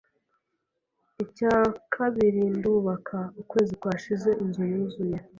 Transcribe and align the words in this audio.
icya 1.23 1.55
kabirindubaka, 1.93 3.17
ukwezi 3.41 3.73
kwashize 3.81 4.29
inzu 4.43 4.61
yuzuye 4.71 5.17